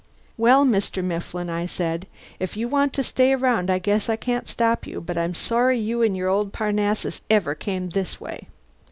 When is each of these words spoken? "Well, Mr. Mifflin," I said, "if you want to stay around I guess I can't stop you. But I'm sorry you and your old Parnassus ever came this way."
"Well, 0.35 0.65
Mr. 0.65 1.03
Mifflin," 1.03 1.47
I 1.47 1.67
said, 1.67 2.07
"if 2.39 2.57
you 2.57 2.67
want 2.67 2.91
to 2.93 3.03
stay 3.03 3.33
around 3.33 3.69
I 3.69 3.77
guess 3.77 4.09
I 4.09 4.15
can't 4.15 4.47
stop 4.49 4.87
you. 4.87 4.99
But 4.99 5.15
I'm 5.15 5.35
sorry 5.35 5.77
you 5.77 6.01
and 6.01 6.17
your 6.17 6.27
old 6.27 6.51
Parnassus 6.53 7.21
ever 7.29 7.53
came 7.53 7.89
this 7.91 8.19
way." 8.19 8.47